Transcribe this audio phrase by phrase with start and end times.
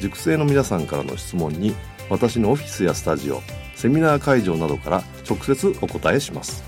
[0.00, 1.74] 塾生の皆さんからの質問に
[2.10, 3.40] 私のオフィスやスタジオ
[3.74, 6.62] セミナー会場などから直接お答えします。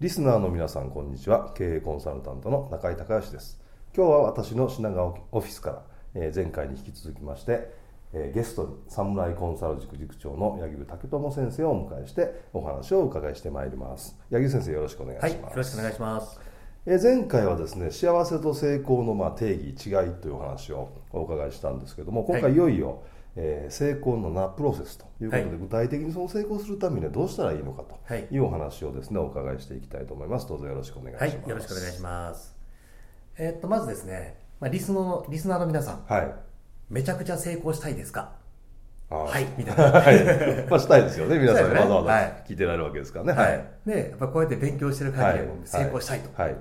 [0.00, 1.52] リスナーの皆さんこんにちは。
[1.54, 3.58] 経営コンサルタントの中井隆義です。
[3.96, 5.82] 今日は私の品川オフィスから、
[6.14, 7.70] え前回に引き続きまして
[8.12, 14.16] えゲストに侍コンサル塾塾長の八木部武智先生をお迎えしてお話をお伺いしてまいります。
[14.30, 16.45] 八木先生よろしくお願いします、はい、よろしくお願いします。
[16.88, 22.98] え前回はですね幸せと成功のまあ定義違いというお話をお伺いしたんですけども今回いよいよ、はい、
[23.36, 32.56] えー、成功のなプロセスということで、はい、具体的にその成功するためにはどうしたらいいのかというお話をですねお伺いしていきたいと思いますどうぞよろしくお願いします、はい、よろしくお願いします
[33.38, 36.34] えー、っとまずですね、まあ、リスのリスナーの皆さん、はい、
[36.88, 38.32] めちゃくちゃ成功したいですか？
[39.08, 39.84] はい、みたいな。
[40.00, 40.66] はい。
[40.68, 41.38] まあ、したいですよね。
[41.38, 42.10] 皆さん、わざわざ
[42.44, 43.32] 聞いてられるわけですからね。
[43.34, 43.64] はい。
[43.86, 46.42] で、やっぱこうやって勉強してる限りは成功したいと。
[46.42, 46.56] はい。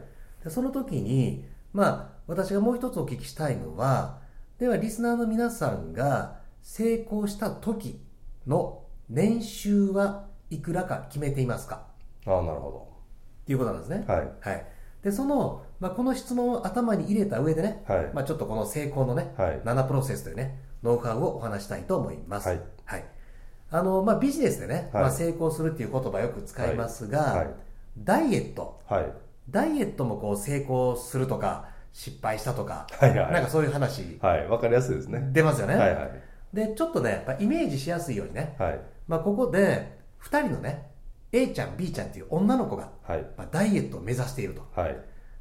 [0.46, 1.44] でその時に、
[1.74, 4.20] まあ、私がもう一つお聞きしたいのは、
[4.60, 8.00] では、リスナーの皆さんが成功した時
[8.48, 11.88] の年収はいくらか決めていますか？
[12.26, 12.88] ああ、なるほど。
[13.44, 14.06] っていうことなんですね。
[14.08, 14.32] はい。
[14.40, 14.66] はい。
[15.04, 22.48] で、その、まあ、この質問を頭に入れた上でね、はい、まあ、ちょっとこの成功のね、はい、7プロセスというね、ノウハウをお話したいと思います。
[22.48, 22.62] はい。
[22.86, 23.06] はい、
[23.72, 27.48] あの、まあ、ビジネスでね、はい、まあ、成功するっていう言葉よく使いますが、はい、
[27.98, 29.14] ダイエット、はい、
[29.50, 34.18] ダイエットもこう成功するとか、失敗したとか、はいはい、なんかそういう話。
[34.22, 35.30] はい、わかりやすいですね。
[35.32, 35.76] 出ますよね。
[35.76, 36.12] はいはい。
[36.54, 40.92] で、ちょっとね、やっぱイメージしやすいようにね、はい、まあ、ここで、二人のね、
[41.32, 44.66] A ちゃん、B ちゃんっていう女の子が、はい、まあ、ダイエットを目指していると。
[44.76, 44.98] はい。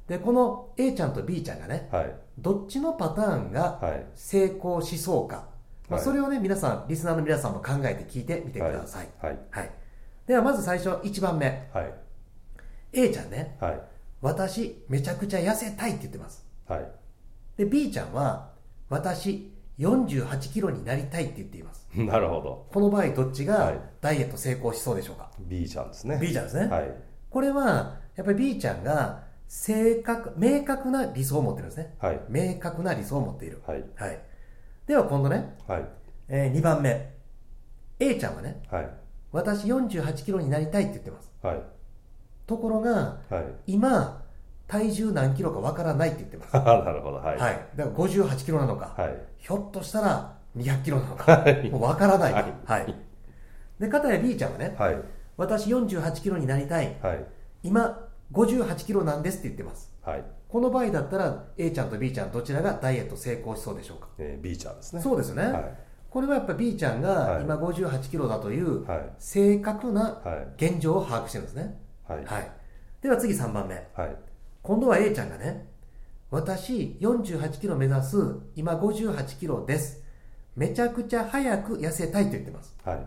[0.08, 3.80] で、この A ちゃんと B ちゃんがね、はい、どっちのパターンが
[4.14, 5.48] 成功しそうか、
[5.88, 9.08] まあ、それをね、皆さん、リスナーの皆さんも考えて聞いてみてください。
[9.20, 9.38] はい。
[9.50, 9.70] はい。
[10.26, 11.68] では、まず最初、1番目。
[11.72, 11.94] はい。
[12.92, 13.56] A ちゃんね。
[13.60, 13.80] はい。
[14.24, 16.46] 私、めちゃくちゃ痩せたいって言ってます。
[16.66, 16.88] はい。
[17.58, 18.52] で、B ちゃんは、
[18.88, 21.86] 私、48キロになりたいって言っています。
[21.94, 22.66] なるほど。
[22.72, 26.18] この場合、どっちがダイエット成功しそうでしょうか、?B ちゃんですね。
[26.18, 26.68] B ちゃんですね。
[26.68, 26.94] はい。
[27.28, 31.94] これは、やっぱり B ちゃんが、正確、明確な理想を持ってるんですね。
[31.98, 32.20] はい。
[32.30, 33.60] 明確な理想を持っている。
[33.66, 33.84] はい。
[33.94, 34.18] はい。
[34.86, 35.88] では今度ね、はい。
[36.28, 37.12] えー、2番目。
[38.00, 38.88] A ちゃんはね、はい。
[39.32, 41.30] 私48キロになりたいって言ってます。
[41.42, 41.73] はい。
[42.46, 43.72] ところが、はい。
[43.72, 44.22] 今、
[44.66, 46.54] 体重何キロかわからないって言ってます。
[46.54, 47.38] なるほど、はい。
[47.38, 47.66] はい。
[47.76, 49.16] だから58キロなのか、はい。
[49.38, 51.70] ひょっとしたら200キロなのか、はい。
[51.70, 52.32] もうわからない。
[52.32, 52.44] はい。
[52.64, 52.94] はい。
[53.78, 54.98] で、かたや B ちゃんはね、はい。
[55.36, 56.96] 私48キロになりたい。
[57.02, 57.24] はい。
[57.62, 59.92] 今、58キロなんですって言ってます。
[60.02, 60.24] はい。
[60.54, 65.74] この場合だったら A ちゃんと B ちゃんどちらがダイエット成功しそうでしょうか、えー、B ちゃんですねそうですね、はい、
[66.08, 68.86] これはやっぱ B ちゃんが今58キロだという
[69.18, 70.22] 正確な
[70.56, 71.76] 現状を把握してるんですね
[72.08, 72.52] はい、はい、
[73.02, 74.16] では次3番目、はい、
[74.62, 75.68] 今度は A ちゃんがね
[76.30, 78.16] 私48キロ目指す
[78.56, 80.02] 今58キロです
[80.56, 83.06] めちゃくちゃ早く痩せたいと言ってます、はい、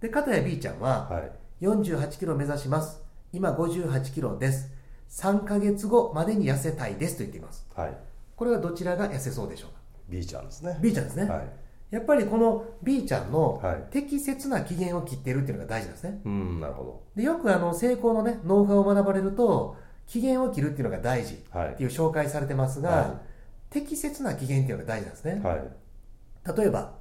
[0.00, 3.00] で片や B ちゃんは、はい、48キロ目指します
[3.32, 4.74] 今58キロです
[5.14, 7.66] 3ヶ月後までに痩せたいですと言っています。
[7.74, 7.96] はい。
[8.34, 9.76] これはどちらが痩せそうでしょうか
[10.08, 10.76] ?B ちゃんですね。
[10.82, 11.24] B ちゃんですね。
[11.24, 11.48] はい。
[11.90, 16.20] やっぱりこの B ちゃんの適切な期限を切っているっていうのが大事なんですね。
[16.24, 17.02] うん、なるほど。
[17.14, 19.76] で、よくあの成功のね、ノウハウを学ばれると、
[20.06, 21.36] 期限を切るっていうのが大事っ
[21.76, 25.40] ていう紹介されてますが、はい、適切な期限っていうのが大事なんですね。
[25.42, 26.56] はい。
[26.56, 26.94] 例えば、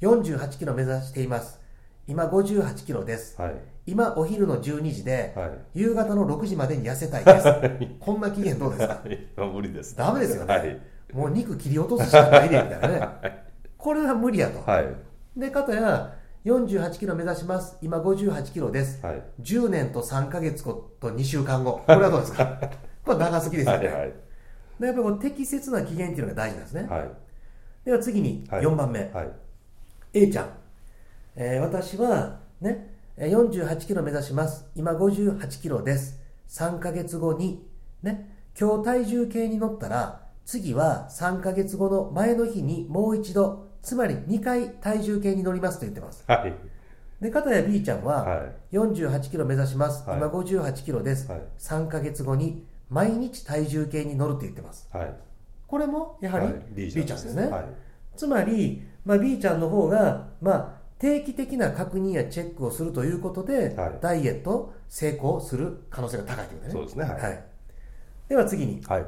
[0.00, 1.60] 48キロ目指しています。
[2.06, 3.40] 今58キロです。
[3.40, 3.54] はい。
[3.86, 7.96] 今お昼の12時で、はい、夕方の6時までに痩せたいです。
[8.00, 9.02] こんな期限どうですか、
[9.46, 9.96] 無理です。
[9.96, 10.54] ダメですよね。
[10.54, 10.80] はい、
[11.12, 13.47] もう肉切り落とすしかないで、みたいなね。
[13.78, 14.60] これは無理やと。
[14.70, 14.86] はい、
[15.36, 16.14] で、かたや、
[16.44, 17.76] 48キロ目指します。
[17.80, 19.04] 今58キロです。
[19.04, 21.82] はい、10年と3ヶ月と2週間後。
[21.86, 22.58] これはどうですか？
[23.04, 23.86] これ長すぎですよね。
[23.88, 24.12] はいはい、
[24.80, 26.86] やっぱり適切な機嫌っていうのが大事なんですね。
[26.88, 27.10] はい、
[27.84, 29.10] では次に4番目。
[29.12, 29.30] はい、
[30.14, 30.48] A ちゃん。
[31.36, 34.66] えー、私はね、48キロ目指します。
[34.74, 36.20] 今58キロです。
[36.48, 37.66] 3ヶ月後に、
[38.02, 46.24] ね、今日体重計に乗ったら、次は3ヶ月後の前の日にもう一度、つまり2回体重計に乗りますと言ってます。
[46.26, 46.54] はい。
[47.20, 50.08] で、片や B ちゃんは、48キロ目指します。
[50.08, 51.30] はい、今58キロです。
[51.30, 54.88] はい、3ヶ月後に毎日体重計に乗るって言ってます。
[54.92, 55.14] はい、
[55.66, 57.46] これもやはり B ちゃんですね。
[57.46, 57.64] はい、
[58.16, 66.72] つまり、まあ、B ちゃんの方が、まあ、定期的な確認やチェックをするということで、はい、ダイエット成功する可能性が高いということね。
[66.72, 67.04] そうですね。
[67.04, 67.20] はい。
[67.20, 67.44] はい、
[68.28, 69.06] では次に、はい、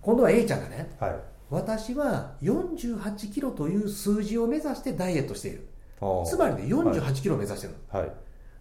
[0.00, 1.14] 今度は A ちゃんがね、はい、
[1.50, 5.68] 私は48キロという数字を目指してダイエットしている。
[6.24, 8.00] つまりね、48キロを目指してるの。
[8.00, 8.12] はい。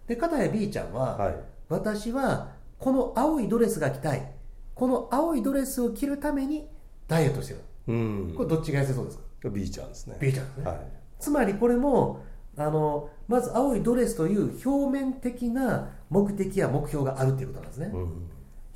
[0.08, 1.36] で、片や B ちゃんは、はい、
[1.70, 2.50] 私は
[2.80, 4.32] この青いドレスが着たい。
[4.74, 6.68] この青いドレスを着るために
[7.08, 7.60] ダイエットしてる。
[7.88, 8.34] うん。
[8.36, 10.18] これどっちが痩せそうですか ?B ちゃんですね。
[10.20, 10.66] B ちゃんですね。
[10.66, 10.80] はい。
[11.20, 12.24] つまりこれも、
[12.58, 17.92] あの、まず青いドレスという表面的な目的や目標があるということなんですね。
[17.94, 18.30] うん、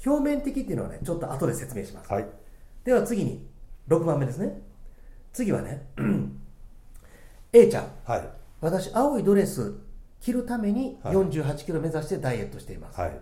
[0.06, 2.12] 表面的っていうのはね、ちょっと後で説明します。
[2.12, 2.28] はい。
[2.84, 3.48] では次に、
[3.88, 4.62] 6番目ですね。
[5.32, 5.86] 次はね、
[7.54, 7.88] A ちゃん。
[8.06, 8.30] はい。
[8.62, 9.76] 私、青いドレス
[10.22, 13.00] 着るために48キロ目指してダイエットしています。
[13.00, 13.20] はい。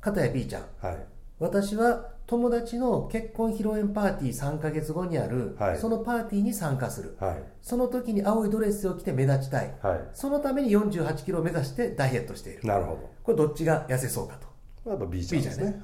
[0.00, 0.62] 片や B ちゃん。
[0.80, 1.06] はい。
[1.40, 14.36] 私は友達の結婚披露宴パーティー3か月後にある、はい、そのパーティーに参加する、はい、その時に青いドレスを着て目立ちたい、はい、そのために48キロを目指してダイエットしているなるほどこれどっちが痩せそうか
[14.84, 15.80] とやっぱ B ちゃんですね、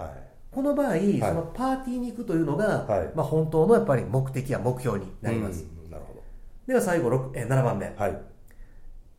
[0.54, 6.22] この場合、そのパーティーに行くというのが、まあ、本当のやっぱり目的や目標になります、なるほど。
[6.66, 8.18] では最後6え7番目、はい、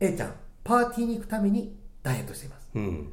[0.00, 0.32] A ちゃん
[0.64, 3.08] パーティーに行くためにダイエットしています、うん、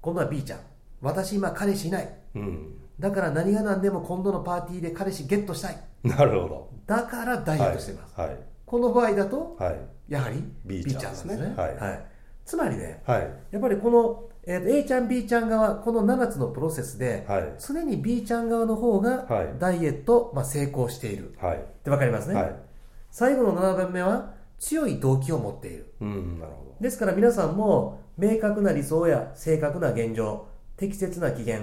[0.00, 0.60] 今度は B ちゃん
[1.00, 2.74] 私今彼氏いない、うん。
[2.98, 5.76] だから何が何でも今度のパーティーで彼氏ゲットしたい。
[6.04, 6.70] なるほど。
[6.86, 11.36] だからダイエットしてます、はい、はい、この場合だと、はい、やはり B ちゃんですね。
[11.36, 12.06] ですね、はい、はい、
[12.44, 19.26] つまりね、はい、やっぱりこの、えー、A ちゃん B ちゃん側この7つのプロセスで、はい、常に B ちゃん側の方が
[19.58, 22.56] ダイエット、まあ、成功している、はい、って分かりますね、はい、
[23.10, 26.76] 最後の7番目は強い動機を持っている、うん、なるほど。
[26.80, 30.46] ですから皆さんも明確な理想や正確な現状
[30.76, 31.60] 適切な機嫌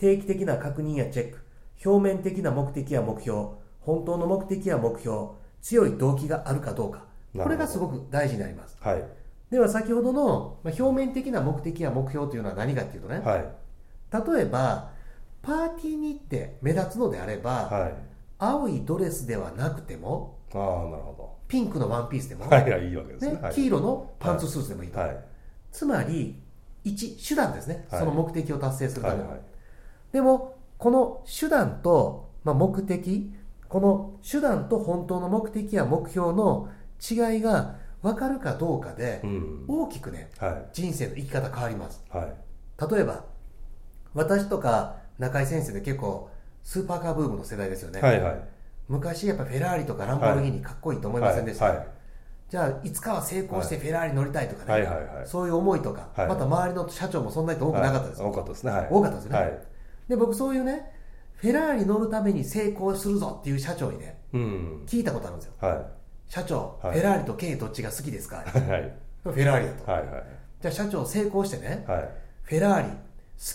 [0.00, 1.38] 定期的な確認やチェック、
[1.84, 3.48] 表面的な目的や目標、
[3.80, 7.04] 本当の目的や目標、強い動機があるかどうか、
[7.36, 8.78] これがすごく大事になります。
[8.80, 9.04] はい、
[9.50, 14.90] では先ほどの表面的な目的や目標というのは何かっていうとね、はい、例えば、
[15.42, 17.94] パーティーに行って目立つのであれば、はい、
[18.38, 21.30] 青いドレスではなくても、あなるほど。
[21.48, 25.16] ピンクのワンピースでも、はい、いいわけですね、ね、黄色のパンツスーツでもいいと、はい、
[25.72, 26.40] つまり
[26.84, 29.40] 一手段ですね、その目的を達成するための、はいはい。
[30.12, 33.32] でも、この手段と、まあ、目的、
[33.68, 36.68] この手段と本当の目的や目標の
[37.00, 39.22] 違いが分かるかどうかで、
[39.68, 42.04] 大きくね、うんはい、人生の生き方変わります。
[42.10, 43.24] はい、例えば、
[44.14, 46.30] 私とか中井先生で結構
[46.62, 48.00] スーパーカーブームの世代ですよね。
[48.00, 48.40] はいはい、
[48.88, 51.66] 昔やっぱフェラーリとかランボルギーニかっこいいと思いませんでした？
[51.66, 51.86] はいはい、
[52.48, 54.88] じゃあいつかは成功してフェラーリ乗りたいとかね、
[55.26, 58.88] そういう思いとか、また周りの社長もそんな人多くなかったです多かったですね。
[58.90, 59.58] 多かったですね。
[60.08, 60.90] で、僕そういうね、
[61.36, 65.54] フェラーリ乗るために成功するぞっていう社長にね、うん、聞いたことあるんですよ。
[65.60, 65.86] はい、
[66.30, 68.46] 社長、はい、フェラーリと軽どっちが好きですか、 はい、
[69.24, 69.90] フェラーリだと。
[69.90, 70.24] はいはい、
[70.62, 72.08] じゃあ社長成功してね、はい、
[72.44, 72.96] フェラーリ好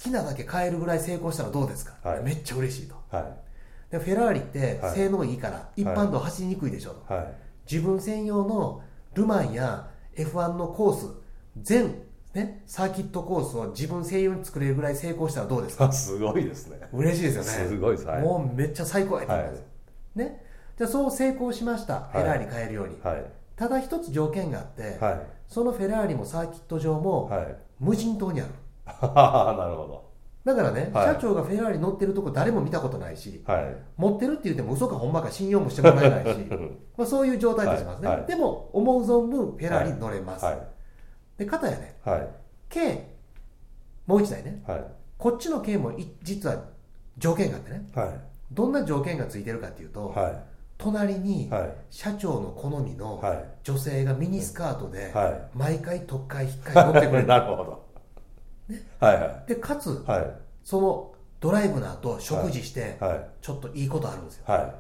[0.04, 2.96] きなだけ買えるぐらい成功したらどうですか、はい、めっちゃ嬉しいと。
[3.10, 7.28] はい、でフェラーリって性能いいから一般道走りにくいでしょと、はい、
[7.72, 8.82] 自分専用の
[9.14, 11.08] ルマンや F1 のコース
[11.62, 11.96] 全
[12.34, 15.90] ね、サーキットコースを自分専用に作れるぐらい成功したらどうですか？
[15.94, 16.82] すごいですね。
[16.92, 17.70] 嬉しいですよね。
[17.70, 18.08] すごいです。
[18.08, 19.56] はい、もうめっちゃ最高やと思います。
[19.56, 19.60] は
[20.18, 20.45] い、ね。
[20.78, 22.10] じゃあそう成功しました。
[22.12, 22.98] フェラーリ買えるように。
[23.04, 27.32] はい、ただ一つ条件があって、はい、そのフェラーリもサーキット場も、
[27.80, 28.50] 無人島にある。
[28.86, 30.06] なるほど。
[30.44, 33.44] だからね、社長がフェラーリ乗ってるとこ誰も見たことないし、
[33.98, 36.40] 持ってるって言っても嘘かほんまか信用もしてもらえないし、
[36.96, 38.26] まあそういう状態としますね。
[38.28, 40.46] でも、思う存分フェラーリに乗れます。
[41.38, 42.28] で、かたやね、はい、
[42.70, 43.16] K、
[44.06, 44.86] もう一台ね、はい、
[45.18, 46.64] こっちの K も実は
[47.18, 48.10] 条件があってね、はい、
[48.52, 50.44] どんな条件がついてるかっていうと、はい、
[50.78, 51.50] 隣に
[51.90, 53.24] 社長の好みの
[53.64, 55.14] 女性がミニスカートで
[55.54, 57.28] 毎回特会引っかい乗ってくれる。
[57.28, 57.86] なるほど。
[58.68, 60.32] ね、はいはい、でかつ、はい、
[60.64, 62.98] そのドライブナーと食事して、
[63.42, 64.44] ちょっといいことあるんですよ。
[64.48, 64.74] はい、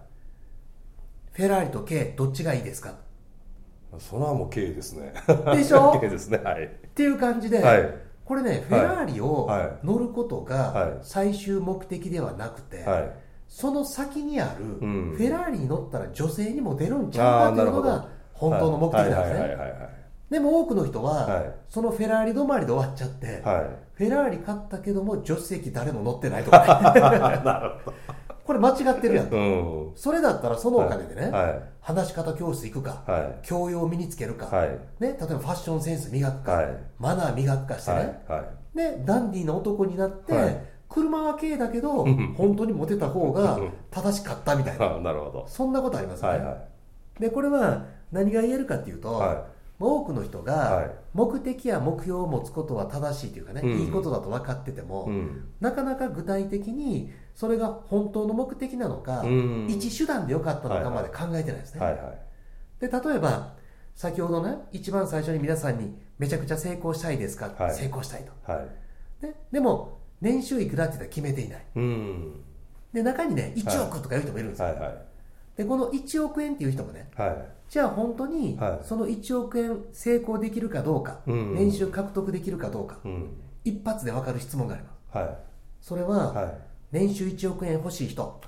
[1.33, 2.95] フェラーリと K どっちがいいですか？
[3.99, 5.13] それはもう K ですね。
[5.53, 5.97] でしょ？
[6.01, 6.39] K ですね。
[6.39, 6.65] はい。
[6.65, 7.93] っていう感じで、はい、
[8.25, 9.47] これね、フェラーリを
[9.83, 13.11] 乗ることが最終目的ではなくて、はい、
[13.47, 19.95] その先にあるフェラーリに乗ったら女性にも出るんちゃうかというのが本当の目的なんですね
[20.29, 27.93] でも多くの人は、はい、そのフェラーリ止まりで終わっちゃって、はい、フェラーリ買ったけども助手席誰も乗ってないとか、 ね、
[28.43, 33.03] これ間違ってるやんと、うん、それだったらそのお金でね、はい、話し方教室行くか、
[33.43, 36.63] 教養を身につけるか、ね、例えばファッションセンス磨くか、
[36.97, 38.19] マナー磨くかしてね、
[38.73, 40.33] でダンディーな男になって、
[40.89, 43.59] 車は軽だけど本当にモテた方が
[43.91, 44.99] 正しかったみたいな。
[44.99, 45.45] なるほど。
[45.47, 46.53] そんなことありますよね、はいは
[47.19, 49.37] い、でこれは何が言えるかっていうと、はい。
[49.77, 62.19] 多くの人が目的や目標を持つことは正しいというかね、はい、いいことだと分かってても、うん、なかなか具体的にそれが本当の目的なのか、うん、一手段でよかったのかまで考えてないですね、はいはい、
[62.79, 63.55] で例えば
[63.95, 68.31] 先ほどね一番最初に皆さんにめちゃくちゃ成功したいですか、はい、成功したいと、
[69.19, 72.43] ででも年収いくらって言ったら決めていない、うん、
[72.91, 74.75] で中にね1億とかいう人もいるんですよ、はい。
[74.75, 74.97] はいはい、
[75.57, 77.37] でこの1億円っていう人もね、はい、
[77.69, 83.29] じゃあ本当にその1億円成功できるかどうか、はい、年収獲得できるかどうか、うん、
[83.63, 85.37] 一発で分かる質問があります、はい、
[85.79, 86.53] それは、はい、
[86.91, 88.41] 年収1億円欲しい人、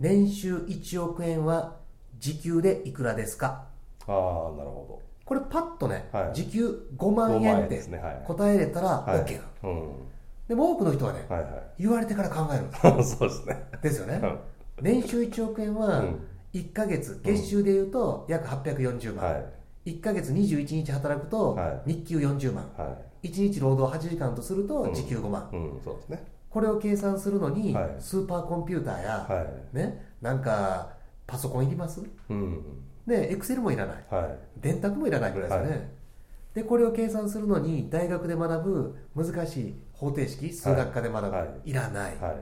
[0.00, 1.76] 年収1億円は
[2.18, 3.66] 時給でいくらですか？
[4.08, 5.00] ああなるほど。
[5.24, 7.82] これパッとね、時給5万円って
[8.26, 10.13] 答えれたら OK なの、うん
[10.48, 12.94] でも多くの人はね、はいはい、言われてから考える。
[12.94, 13.64] んですそうですね。
[13.82, 14.20] ですよね、
[14.80, 16.04] 年収1億円は
[16.52, 19.38] 1か月、月収でいうと約840万、は
[19.84, 25.70] い、1か月21日働くと日給40万、はい、1日労働8時間とすると時給5万、うん。
[25.76, 26.24] うん、そうですね。
[26.50, 30.90] これを計算するのに、スーパーコンピューターや、はい、ね、なんか
[31.26, 32.62] パソコンいります、うん、
[33.06, 35.90] でエクセルもいらない、はい、電卓もいらないぐらいですよね、
[36.54, 42.36] でこれを計算するのに大学で学ぶ難しい方程式数学科で学ぶ、はい、いらない、はい、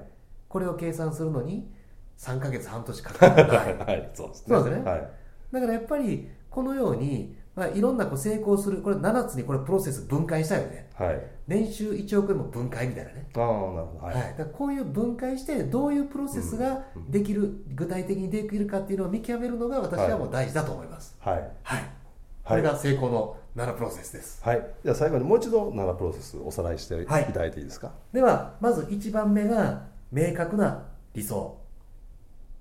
[0.48, 1.70] これを計算するのに
[2.18, 4.56] 3か月半年かかるない、 はい、そうですね。
[4.56, 5.08] ですね、はい、
[5.52, 13.28] だからやっぱりこのように、まあ、いろんなこう成功するこれ7つにこれプロセス分解したよね、はい、年収1億円も分解みたいなね。
[13.34, 21.16] ああなるほど、はい、はい、だこういう分解してどういうプロセスができる、うん、具体的にできるかっていうのを見極めるのが私はもう大事だと思います。
[21.20, 22.01] はい、はい
[22.44, 24.42] これが成功の7プロセスです。
[24.42, 24.66] はい。
[24.82, 27.88] じゃあ最後にもう一度7プロセスおさらいしていただいていいですか？
[27.88, 31.58] はい、では、まず1番目が明確な理想。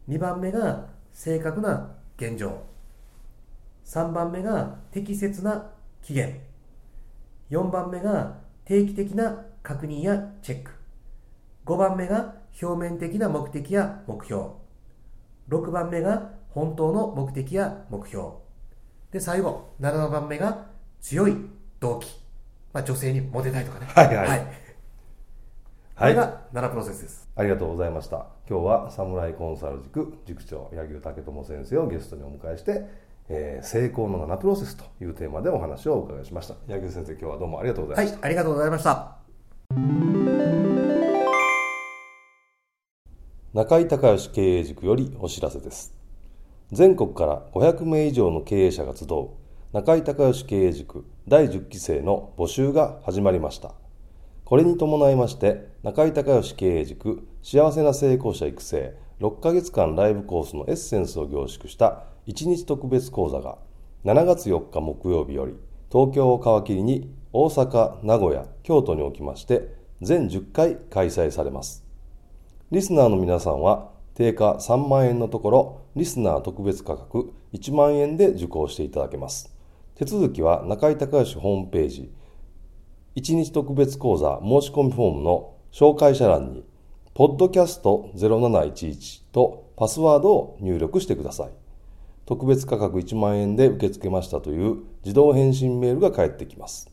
[0.08, 2.62] 2番目が正確な現状。
[3.86, 5.72] 3番目が適切な
[6.02, 6.42] 期限。
[7.50, 10.72] 4番目が定期的な確認やチェック。
[11.66, 14.44] 5番目が表面的な目的や目標。
[15.50, 18.41] 6番目が本当の目的や目標。
[19.12, 20.68] で、最後、7番目が
[21.02, 21.36] 強い
[21.80, 22.10] 動機。
[22.74, 23.88] まあ、女性にモテたいとかね。
[23.94, 24.28] はいはい。
[24.28, 24.62] はい。
[25.98, 27.30] これが7プロセスです。
[27.36, 28.26] ありがとうございました。
[28.50, 32.86] 今日はサムライコンサル塾塾長、柳生武智先生をゲストにお迎えして、
[33.30, 36.56] えー、成功の7プロセスというテーマでお話をお伺いしました。
[36.68, 38.22] 柳生先生、今日はどうもありがとうございました。
[38.22, 39.18] はい、ありがとうございました。
[43.54, 46.01] 中井隆義経営塾よりお知らせです。
[46.72, 49.30] 全国から500名以上の経営者が集う
[49.74, 53.74] 中井隆義経営塾第10期生の募集が始まりました。
[54.46, 63.58] これに伴いまして中井隆義経営塾幸せな成功者育成6ヶ月間ライブコースのエッセンスを凝縮した1日特別講座が
[64.06, 65.56] 7月4日木曜日より
[65.92, 71.86] 東京を皮切りに大阪、名古屋、京都におきまして全10回開催されます。
[72.72, 79.54] リスナーの皆さんは定価3万円のところ、リスナー特別価格1万円で受講していただけます。
[79.96, 82.12] 手続きは中井隆義ホームページ、
[83.16, 86.64] 1日特別講座申し込みフォームの紹介者欄に、
[87.14, 91.50] ポッドキャスト0711とパスワードを入力してください。
[92.26, 96.90] 特別価格1万円で受け付けましたという自動返信メールが返ってきます。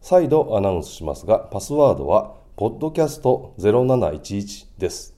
[0.00, 5.17] 再度アナウンスしますが、パスワードは、ポッドキャスト0711です。